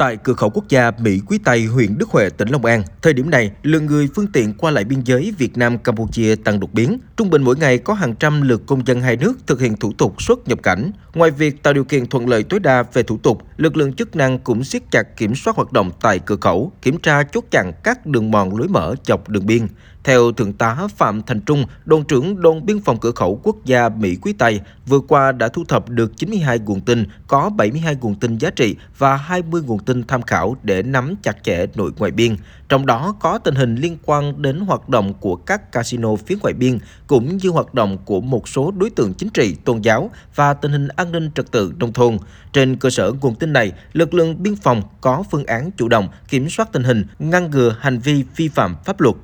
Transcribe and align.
Tại 0.00 0.16
cửa 0.16 0.32
khẩu 0.32 0.50
quốc 0.50 0.68
gia 0.68 0.90
Mỹ 0.98 1.20
Quý 1.26 1.38
Tây, 1.44 1.64
huyện 1.64 1.98
Đức 1.98 2.08
Huệ, 2.08 2.30
tỉnh 2.30 2.48
Long 2.48 2.64
An, 2.64 2.82
thời 3.02 3.12
điểm 3.12 3.30
này, 3.30 3.50
lượng 3.62 3.86
người 3.86 4.08
phương 4.14 4.26
tiện 4.26 4.54
qua 4.54 4.70
lại 4.70 4.84
biên 4.84 5.00
giới 5.00 5.34
Việt 5.38 5.58
Nam 5.58 5.78
Campuchia 5.78 6.36
tăng 6.36 6.60
đột 6.60 6.72
biến. 6.72 6.98
Trung 7.16 7.30
bình 7.30 7.42
mỗi 7.42 7.56
ngày 7.56 7.78
có 7.78 7.94
hàng 7.94 8.14
trăm 8.14 8.42
lượt 8.42 8.62
công 8.66 8.86
dân 8.86 9.00
hai 9.00 9.16
nước 9.16 9.32
thực 9.46 9.60
hiện 9.60 9.76
thủ 9.76 9.92
tục 9.92 10.22
xuất 10.22 10.48
nhập 10.48 10.58
cảnh. 10.62 10.90
Ngoài 11.14 11.30
việc 11.30 11.62
tạo 11.62 11.72
điều 11.72 11.84
kiện 11.84 12.06
thuận 12.06 12.28
lợi 12.28 12.42
tối 12.42 12.60
đa 12.60 12.82
về 12.82 13.02
thủ 13.02 13.18
tục, 13.22 13.42
lực 13.56 13.76
lượng 13.76 13.92
chức 13.92 14.16
năng 14.16 14.38
cũng 14.38 14.64
siết 14.64 14.82
chặt 14.90 15.16
kiểm 15.16 15.34
soát 15.34 15.56
hoạt 15.56 15.72
động 15.72 15.90
tại 16.00 16.18
cửa 16.18 16.36
khẩu, 16.40 16.72
kiểm 16.82 16.98
tra 16.98 17.22
chốt 17.22 17.44
chặn 17.50 17.72
các 17.84 18.06
đường 18.06 18.30
mòn 18.30 18.56
lối 18.56 18.68
mở 18.68 18.94
dọc 19.06 19.28
đường 19.28 19.46
biên. 19.46 19.66
Theo 20.04 20.32
Thượng 20.32 20.52
tá 20.52 20.76
Phạm 20.96 21.22
Thành 21.22 21.40
Trung, 21.40 21.64
đồn 21.84 22.04
trưởng 22.04 22.40
đồn 22.40 22.66
biên 22.66 22.80
phòng 22.80 22.98
cửa 23.00 23.12
khẩu 23.12 23.40
quốc 23.42 23.56
gia 23.64 23.88
Mỹ 23.88 24.16
Quý 24.22 24.32
Tây, 24.32 24.60
vừa 24.86 25.00
qua 25.00 25.32
đã 25.32 25.48
thu 25.48 25.64
thập 25.68 25.88
được 25.88 26.16
92 26.16 26.58
nguồn 26.58 26.80
tin, 26.80 27.04
có 27.26 27.50
72 27.50 27.96
nguồn 28.00 28.14
tin 28.14 28.38
giá 28.38 28.50
trị 28.50 28.76
và 28.98 29.16
20 29.16 29.62
nguồn 29.66 29.78
tin 29.78 29.89
tin 29.90 30.04
tham 30.04 30.22
khảo 30.22 30.56
để 30.62 30.82
nắm 30.82 31.14
chặt 31.22 31.36
chẽ 31.42 31.66
nội 31.74 31.90
ngoại 31.98 32.10
biên. 32.10 32.36
Trong 32.68 32.86
đó 32.86 33.14
có 33.20 33.38
tình 33.38 33.54
hình 33.54 33.76
liên 33.76 33.96
quan 34.06 34.42
đến 34.42 34.60
hoạt 34.60 34.88
động 34.88 35.14
của 35.20 35.36
các 35.36 35.72
casino 35.72 36.16
phía 36.16 36.36
ngoại 36.42 36.54
biên, 36.54 36.78
cũng 37.06 37.36
như 37.36 37.48
hoạt 37.48 37.74
động 37.74 37.98
của 38.04 38.20
một 38.20 38.48
số 38.48 38.70
đối 38.70 38.90
tượng 38.90 39.14
chính 39.14 39.30
trị, 39.30 39.56
tôn 39.64 39.80
giáo 39.80 40.10
và 40.34 40.54
tình 40.54 40.72
hình 40.72 40.88
an 40.96 41.12
ninh 41.12 41.30
trật 41.34 41.50
tự 41.50 41.72
nông 41.78 41.92
thôn. 41.92 42.18
Trên 42.52 42.76
cơ 42.76 42.90
sở 42.90 43.12
nguồn 43.20 43.34
tin 43.34 43.52
này, 43.52 43.72
lực 43.92 44.14
lượng 44.14 44.42
biên 44.42 44.56
phòng 44.56 44.82
có 45.00 45.24
phương 45.30 45.46
án 45.46 45.70
chủ 45.76 45.88
động 45.88 46.08
kiểm 46.28 46.50
soát 46.50 46.72
tình 46.72 46.84
hình, 46.84 47.04
ngăn 47.18 47.50
ngừa 47.50 47.76
hành 47.80 47.98
vi 47.98 48.24
vi 48.36 48.48
phạm 48.48 48.76
pháp 48.84 49.00
luật 49.00 49.16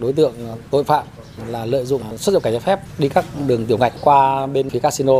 đối 0.00 0.12
tượng 0.12 0.34
tội 0.70 0.84
phạm 0.84 1.06
là 1.46 1.66
lợi 1.66 1.84
dụng 1.84 2.18
xuất 2.18 2.32
nhập 2.32 2.42
cảnh 2.42 2.52
trái 2.52 2.60
phép 2.60 2.80
đi 2.98 3.08
các 3.08 3.24
đường 3.46 3.66
tiểu 3.66 3.78
ngạch 3.78 3.92
qua 4.00 4.46
bên 4.46 4.70
phía 4.70 4.78
casino 4.78 5.12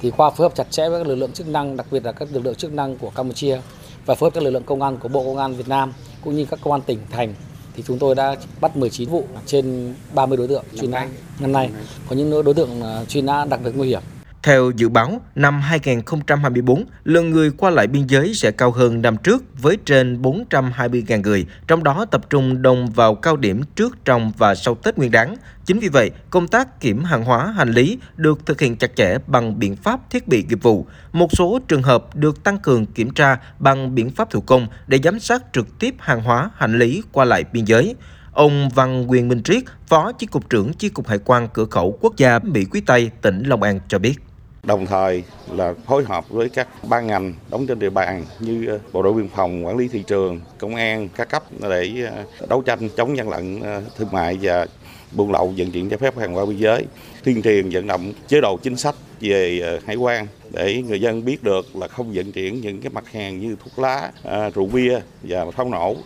thì 0.00 0.10
qua 0.16 0.30
phối 0.30 0.44
hợp 0.44 0.54
chặt 0.54 0.70
chẽ 0.70 0.88
với 0.88 1.00
các 1.00 1.08
lực 1.08 1.14
lượng 1.14 1.32
chức 1.32 1.48
năng 1.48 1.76
đặc 1.76 1.86
biệt 1.90 2.04
là 2.04 2.12
các 2.12 2.28
lực 2.32 2.44
lượng 2.44 2.54
chức 2.54 2.72
năng 2.72 2.98
của 2.98 3.10
Campuchia 3.10 3.60
và 4.08 4.14
phối 4.14 4.26
hợp 4.26 4.34
các 4.34 4.44
lực 4.44 4.50
lượng 4.50 4.62
công 4.62 4.82
an 4.82 4.96
của 4.96 5.08
Bộ 5.08 5.24
Công 5.24 5.36
an 5.36 5.54
Việt 5.54 5.68
Nam 5.68 5.92
cũng 6.24 6.36
như 6.36 6.44
các 6.44 6.60
công 6.62 6.72
an 6.72 6.80
tỉnh 6.80 6.98
thành 7.10 7.34
thì 7.74 7.82
chúng 7.86 7.98
tôi 7.98 8.14
đã 8.14 8.36
bắt 8.60 8.76
19 8.76 9.08
vụ 9.08 9.24
trên 9.46 9.94
30 10.14 10.36
đối 10.38 10.48
tượng 10.48 10.64
truy 10.80 10.86
nã 10.86 11.08
năm 11.40 11.52
nay. 11.52 11.70
có 12.08 12.16
những 12.16 12.44
đối 12.44 12.54
tượng 12.54 12.82
truy 13.08 13.20
nã 13.20 13.44
đặc 13.50 13.60
biệt 13.64 13.70
nguy 13.74 13.88
hiểm 13.88 14.02
theo 14.42 14.70
dự 14.76 14.88
báo, 14.88 15.20
năm 15.34 15.60
2024, 15.60 16.84
lượng 17.04 17.30
người 17.30 17.50
qua 17.50 17.70
lại 17.70 17.86
biên 17.86 18.06
giới 18.06 18.34
sẽ 18.34 18.50
cao 18.50 18.70
hơn 18.70 19.02
năm 19.02 19.16
trước 19.16 19.44
với 19.62 19.78
trên 19.84 20.22
420.000 20.22 21.22
người, 21.22 21.46
trong 21.66 21.84
đó 21.84 22.04
tập 22.04 22.30
trung 22.30 22.62
đông 22.62 22.90
vào 22.90 23.14
cao 23.14 23.36
điểm 23.36 23.62
trước, 23.74 24.04
trong 24.04 24.32
và 24.38 24.54
sau 24.54 24.74
Tết 24.74 24.98
Nguyên 24.98 25.10
đán. 25.10 25.36
Chính 25.64 25.78
vì 25.78 25.88
vậy, 25.88 26.10
công 26.30 26.48
tác 26.48 26.80
kiểm 26.80 27.04
hàng 27.04 27.24
hóa 27.24 27.54
hành 27.56 27.70
lý 27.70 27.98
được 28.16 28.46
thực 28.46 28.60
hiện 28.60 28.76
chặt 28.76 28.96
chẽ 28.96 29.18
bằng 29.26 29.58
biện 29.58 29.76
pháp 29.76 30.10
thiết 30.10 30.28
bị 30.28 30.44
nghiệp 30.48 30.62
vụ. 30.62 30.86
Một 31.12 31.32
số 31.32 31.58
trường 31.68 31.82
hợp 31.82 32.16
được 32.16 32.44
tăng 32.44 32.58
cường 32.58 32.86
kiểm 32.86 33.10
tra 33.10 33.36
bằng 33.58 33.94
biện 33.94 34.10
pháp 34.10 34.30
thủ 34.30 34.40
công 34.40 34.66
để 34.86 34.98
giám 35.04 35.20
sát 35.20 35.42
trực 35.52 35.78
tiếp 35.78 35.94
hàng 35.98 36.22
hóa 36.22 36.50
hành 36.56 36.78
lý 36.78 37.02
qua 37.12 37.24
lại 37.24 37.44
biên 37.52 37.64
giới. 37.64 37.94
Ông 38.32 38.68
Văn 38.68 39.10
Quyền 39.10 39.28
Minh 39.28 39.42
Triết, 39.42 39.62
Phó 39.86 40.12
Chi 40.12 40.26
cục 40.26 40.50
trưởng 40.50 40.72
Chi 40.72 40.88
cục 40.88 41.08
Hải 41.08 41.18
quan 41.24 41.48
Cửa 41.48 41.64
khẩu 41.64 41.98
Quốc 42.00 42.16
gia 42.16 42.38
Mỹ 42.38 42.64
Quý 42.70 42.80
Tây, 42.80 43.10
tỉnh 43.22 43.42
Long 43.42 43.62
An 43.62 43.80
cho 43.88 43.98
biết 43.98 44.14
đồng 44.68 44.86
thời 44.86 45.22
là 45.50 45.74
phối 45.86 46.04
hợp 46.04 46.28
với 46.28 46.48
các 46.48 46.68
ban 46.88 47.06
ngành 47.06 47.34
đóng 47.50 47.66
trên 47.66 47.78
địa 47.78 47.90
bàn 47.90 48.24
như 48.40 48.66
ờ, 48.66 48.78
bộ 48.92 49.02
đội 49.02 49.12
biên 49.12 49.28
phòng, 49.28 49.66
quản 49.66 49.76
lý 49.76 49.88
thị 49.88 50.04
trường, 50.06 50.40
công 50.58 50.74
an 50.74 51.08
các 51.16 51.28
cấp 51.30 51.42
để 51.60 51.92
ờ, 52.16 52.46
đấu 52.48 52.62
tranh 52.62 52.88
chống 52.96 53.16
gian 53.16 53.28
lận 53.28 53.60
ờ, 53.60 53.82
thương 53.96 54.08
mại 54.12 54.38
và 54.42 54.66
buôn 55.12 55.32
lậu 55.32 55.54
vận 55.56 55.70
chuyển 55.70 55.88
trái 55.88 55.98
phép 55.98 56.18
hàng 56.18 56.36
qua 56.36 56.46
biên 56.46 56.56
giới, 56.56 56.86
tuyên 57.24 57.42
truyền 57.42 57.70
vận 57.70 57.86
động 57.86 58.12
chế 58.28 58.40
độ 58.40 58.58
chính 58.62 58.76
sách 58.76 58.94
về 59.20 59.80
hải 59.86 59.96
quan 59.96 60.26
để 60.50 60.82
người 60.88 61.00
dân 61.00 61.24
biết 61.24 61.42
được 61.42 61.76
là 61.76 61.88
không 61.88 62.12
vận 62.12 62.32
chuyển 62.32 62.60
những 62.60 62.80
cái 62.80 62.90
mặt 62.90 63.04
hàng 63.12 63.38
như 63.40 63.56
thuốc 63.64 63.78
lá 63.78 64.10
rượu 64.54 64.66
bia 64.66 65.00
và 65.22 65.50
pháo 65.50 65.68
nổ. 65.68 65.96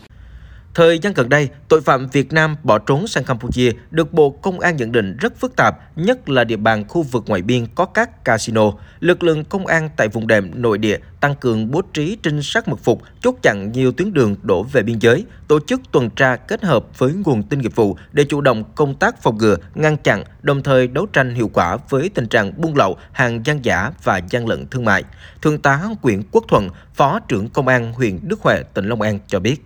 Thời 0.74 0.98
gian 0.98 1.12
gần 1.12 1.28
đây, 1.28 1.48
tội 1.68 1.80
phạm 1.80 2.06
Việt 2.06 2.32
Nam 2.32 2.56
bỏ 2.62 2.78
trốn 2.78 3.06
sang 3.06 3.24
Campuchia 3.24 3.70
được 3.90 4.12
Bộ 4.12 4.30
Công 4.30 4.60
an 4.60 4.76
nhận 4.76 4.92
định 4.92 5.16
rất 5.16 5.36
phức 5.36 5.56
tạp, 5.56 5.98
nhất 5.98 6.28
là 6.28 6.44
địa 6.44 6.56
bàn 6.56 6.84
khu 6.88 7.02
vực 7.02 7.24
ngoại 7.26 7.42
biên 7.42 7.66
có 7.74 7.84
các 7.84 8.24
casino. 8.24 8.72
Lực 9.00 9.22
lượng 9.22 9.44
công 9.44 9.66
an 9.66 9.88
tại 9.96 10.08
vùng 10.08 10.26
đệm 10.26 10.62
nội 10.62 10.78
địa 10.78 10.98
tăng 11.20 11.34
cường 11.34 11.70
bố 11.70 11.82
trí 11.92 12.16
trinh 12.22 12.42
sát 12.42 12.68
mật 12.68 12.78
phục, 12.82 13.02
chốt 13.20 13.34
chặn 13.42 13.72
nhiều 13.72 13.92
tuyến 13.92 14.12
đường 14.12 14.36
đổ 14.42 14.62
về 14.62 14.82
biên 14.82 14.98
giới, 14.98 15.24
tổ 15.48 15.58
chức 15.66 15.80
tuần 15.92 16.10
tra 16.10 16.36
kết 16.36 16.64
hợp 16.64 16.98
với 16.98 17.12
nguồn 17.24 17.42
tin 17.42 17.58
nghiệp 17.58 17.74
vụ 17.74 17.96
để 18.12 18.24
chủ 18.24 18.40
động 18.40 18.64
công 18.74 18.94
tác 18.94 19.22
phòng 19.22 19.38
ngừa, 19.38 19.56
ngăn 19.74 19.96
chặn, 19.96 20.24
đồng 20.42 20.62
thời 20.62 20.86
đấu 20.86 21.06
tranh 21.06 21.34
hiệu 21.34 21.50
quả 21.52 21.76
với 21.88 22.08
tình 22.08 22.26
trạng 22.26 22.52
buôn 22.60 22.76
lậu, 22.76 22.96
hàng 23.12 23.40
gian 23.44 23.64
giả 23.64 23.90
và 24.04 24.20
gian 24.30 24.48
lận 24.48 24.66
thương 24.66 24.84
mại. 24.84 25.04
Thượng 25.42 25.58
tá 25.58 25.80
Nguyễn 26.02 26.22
Quốc 26.32 26.44
Thuận, 26.48 26.68
Phó 26.94 27.18
trưởng 27.28 27.48
Công 27.48 27.68
an 27.68 27.92
huyện 27.92 28.18
Đức 28.22 28.40
Huệ, 28.40 28.62
tỉnh 28.74 28.88
Long 28.88 29.00
An 29.00 29.18
cho 29.26 29.40
biết. 29.40 29.64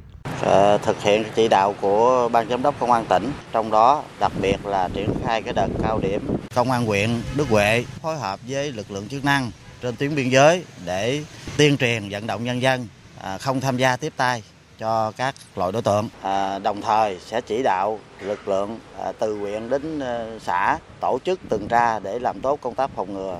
Thực 0.82 1.03
hiện 1.03 1.25
chỉ 1.34 1.48
đạo 1.48 1.75
của 1.81 2.28
ban 2.32 2.48
giám 2.48 2.62
đốc 2.62 2.81
công 2.81 2.92
an 2.92 3.04
tỉnh 3.09 3.32
trong 3.53 3.70
đó 3.70 4.03
đặc 4.20 4.32
biệt 4.42 4.66
là 4.66 4.88
triển 4.94 5.10
khai 5.25 5.42
cái 5.42 5.53
đợt 5.53 5.69
cao 5.82 5.98
điểm 5.98 6.37
công 6.54 6.70
an 6.70 6.87
huyện 6.87 7.22
Đức 7.37 7.48
Huệ 7.48 7.84
phối 8.03 8.16
hợp 8.16 8.41
với 8.48 8.72
lực 8.72 8.91
lượng 8.91 9.09
chức 9.09 9.25
năng 9.25 9.50
trên 9.82 9.97
tuyến 9.97 10.15
biên 10.15 10.28
giới 10.28 10.65
để 10.84 11.22
tuyên 11.56 11.76
truyền 11.76 12.09
vận 12.10 12.26
động 12.26 12.44
nhân 12.44 12.62
dân 12.62 12.86
à, 13.22 13.38
không 13.38 13.60
tham 13.60 13.76
gia 13.76 13.97
tiếp 13.97 14.12
tay 14.16 14.42
cho 14.78 15.12
các 15.16 15.34
loại 15.56 15.72
đối 15.72 15.82
tượng. 15.82 16.09
À, 16.22 16.59
đồng 16.59 16.82
thời 16.82 17.19
sẽ 17.26 17.41
chỉ 17.41 17.62
đạo 17.62 17.98
lực 18.20 18.48
lượng 18.48 18.78
à, 19.04 19.12
từ 19.19 19.38
huyện 19.38 19.70
đến 19.70 20.00
à, 20.00 20.26
xã 20.41 20.78
tổ 21.00 21.19
chức 21.25 21.41
tuần 21.48 21.69
tra 21.69 21.98
để 21.98 22.19
làm 22.19 22.41
tốt 22.41 22.59
công 22.62 22.75
tác 22.75 22.91
phòng 22.97 23.15
ngừa 23.15 23.38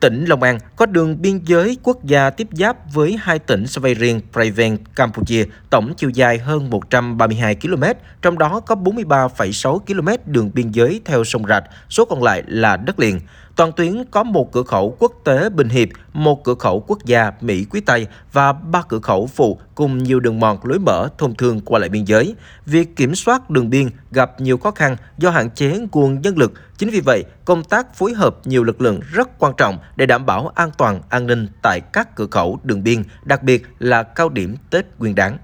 Tỉnh 0.00 0.24
Long 0.24 0.42
An 0.42 0.58
có 0.76 0.86
đường 0.86 1.22
biên 1.22 1.40
giới 1.44 1.76
quốc 1.82 2.04
gia 2.04 2.30
tiếp 2.30 2.48
giáp 2.52 2.92
với 2.92 3.16
hai 3.20 3.38
tỉnh 3.38 3.66
Svay 3.66 3.94
Rieng, 3.94 4.20
Preven, 4.32 4.78
Campuchia, 4.96 5.44
tổng 5.70 5.94
chiều 5.96 6.10
dài 6.10 6.38
hơn 6.38 6.70
132 6.70 7.54
km, 7.54 7.82
trong 8.22 8.38
đó 8.38 8.60
có 8.60 8.74
43,6 8.74 9.78
km 9.78 10.32
đường 10.32 10.50
biên 10.54 10.70
giới 10.70 11.00
theo 11.04 11.24
sông 11.24 11.46
Rạch, 11.48 11.64
số 11.90 12.04
còn 12.04 12.22
lại 12.22 12.42
là 12.46 12.76
đất 12.76 12.98
liền. 12.98 13.20
Toàn 13.58 13.72
tuyến 13.72 14.04
có 14.10 14.22
một 14.22 14.52
cửa 14.52 14.62
khẩu 14.62 14.96
quốc 14.98 15.12
tế 15.24 15.50
Bình 15.50 15.68
Hiệp, 15.68 15.88
một 16.12 16.44
cửa 16.44 16.54
khẩu 16.54 16.84
quốc 16.86 17.04
gia 17.04 17.32
Mỹ 17.40 17.66
Quý 17.70 17.80
Tây 17.80 18.06
và 18.32 18.52
ba 18.52 18.82
cửa 18.88 18.98
khẩu 18.98 19.26
phụ 19.26 19.58
cùng 19.74 20.02
nhiều 20.02 20.20
đường 20.20 20.40
mòn 20.40 20.58
lối 20.62 20.78
mở 20.78 21.08
thông 21.18 21.34
thường 21.34 21.60
qua 21.60 21.78
lại 21.78 21.88
biên 21.88 22.04
giới. 22.04 22.34
Việc 22.66 22.96
kiểm 22.96 23.14
soát 23.14 23.50
đường 23.50 23.70
biên 23.70 23.88
gặp 24.10 24.40
nhiều 24.40 24.58
khó 24.58 24.70
khăn 24.70 24.96
do 25.18 25.30
hạn 25.30 25.50
chế 25.50 25.78
nguồn 25.92 26.20
nhân 26.20 26.38
lực. 26.38 26.52
Chính 26.76 26.90
vì 26.90 27.00
vậy, 27.00 27.24
công 27.44 27.64
tác 27.64 27.94
phối 27.94 28.12
hợp 28.12 28.36
nhiều 28.44 28.64
lực 28.64 28.80
lượng 28.80 29.00
rất 29.12 29.38
quan 29.38 29.52
trọng 29.56 29.78
để 29.96 30.06
đảm 30.06 30.26
bảo 30.26 30.52
an 30.54 30.70
toàn 30.78 31.00
an 31.08 31.26
ninh 31.26 31.48
tại 31.62 31.80
các 31.92 32.16
cửa 32.16 32.26
khẩu 32.30 32.60
đường 32.62 32.82
biên, 32.82 33.02
đặc 33.24 33.42
biệt 33.42 33.66
là 33.78 34.02
cao 34.02 34.28
điểm 34.28 34.56
Tết 34.70 34.86
Nguyên 34.98 35.14
đán. 35.14 35.38